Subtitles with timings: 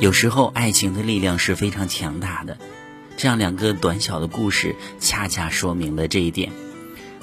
[0.00, 2.58] 有时候爱情的力量是非常强大的。
[3.16, 6.52] 这样两个短小的故事，恰恰说明了这一点。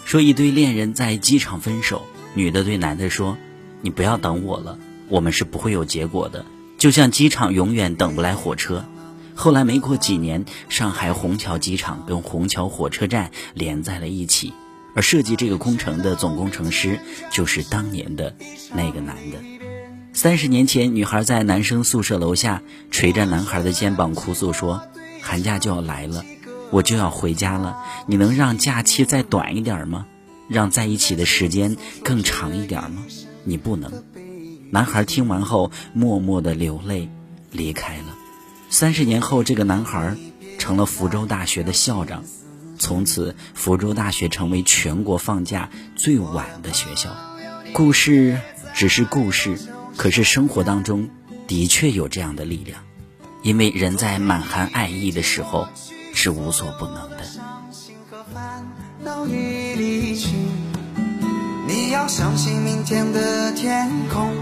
[0.06, 3.38] 说一对恋人在机场分手，女的对男的说
[3.82, 4.80] ：“你不要等我了，
[5.10, 6.46] 我们是不会有结果的。”
[6.80, 8.86] 就像机场永远等不来火车。
[9.36, 14.54] 后来没过几年，上海虹桥机场跟虹桥火车站连在了一起，
[14.96, 17.00] 而设计这个工程的总工程师
[17.32, 18.36] 就是当年的
[18.74, 19.71] 那个男的。
[20.14, 22.62] 三十年前，女孩在男生宿舍楼下
[22.92, 24.84] 捶着男孩的肩膀哭诉说
[25.22, 26.26] ：“寒假就要来了，
[26.70, 30.06] 我就要回家了，你能让假期再短一点吗？
[30.50, 33.04] 让在一起的时间更长一点吗？
[33.46, 34.04] 你不能。”
[34.70, 37.10] 男孩听完后默默的流泪，
[37.50, 38.16] 离开了。
[38.70, 40.18] 三十年后，这个男孩
[40.60, 42.24] 成了福州大学的校长，
[42.78, 47.10] 从此福州大学成为全国放假最晚的学校。
[47.74, 48.40] 故事
[48.74, 49.58] 只是故事，
[50.02, 51.08] 可是生活当中
[51.48, 52.82] 的确有这样的力量，
[53.44, 55.68] 因为人在满含爱意的时候
[56.12, 57.18] 是无所不能的。
[61.68, 64.34] 你要相信明天的天空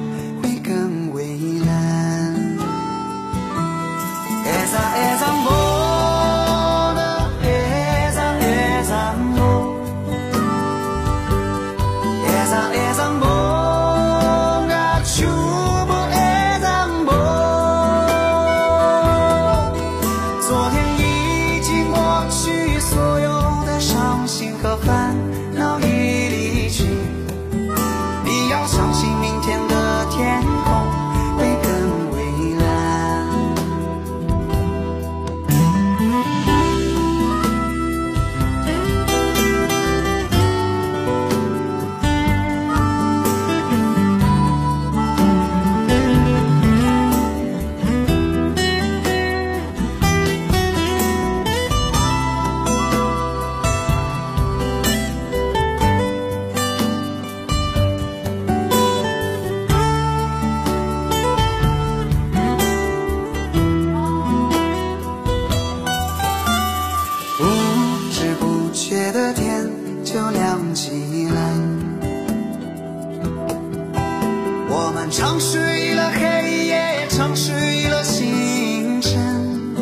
[75.12, 79.75] 唱睡了黑夜唱睡了星辰。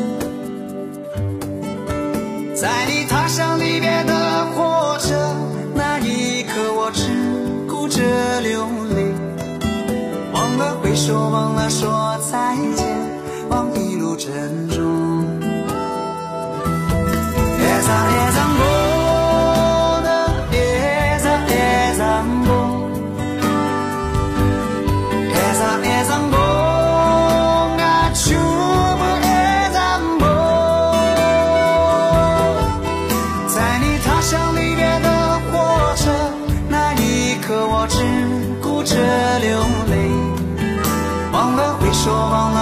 [2.55, 5.35] 在你踏上离别的火车
[5.75, 7.11] 那一刻我只
[7.67, 8.01] 顾着
[8.41, 9.13] 流泪。
[10.33, 12.87] 忘了挥手忘了说再见
[13.49, 14.66] 望一路珍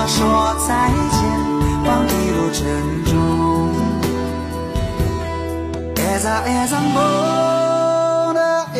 [0.07, 1.21] 说再见，
[1.83, 2.63] 望一路珍
[3.05, 3.13] 重。
[5.95, 8.39] 一盏一盏梦，那
[8.73, 8.77] 一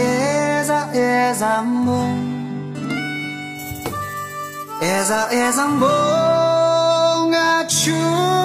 [0.66, 0.98] 盏一
[1.38, 1.92] 盏梦，
[4.82, 5.88] 一盏一盏梦
[7.32, 7.94] 啊，全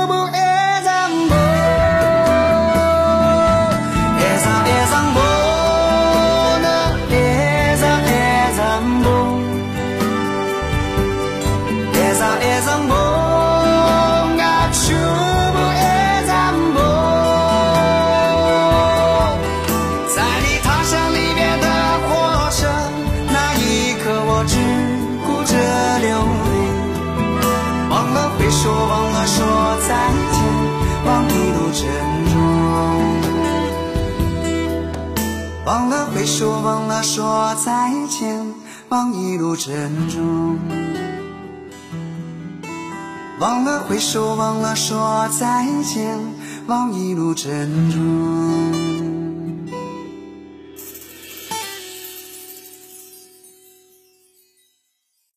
[0.09, 0.40] 部。
[28.51, 29.47] 说忘了说
[29.87, 30.43] 再见
[31.07, 31.85] 望一路珍
[32.31, 32.35] 重。
[35.65, 38.55] 忘了挥手忘了说再见
[38.89, 40.59] 望一路珍重。
[43.39, 46.19] 忘了挥手忘了说再见
[46.67, 49.10] 望一路珍重。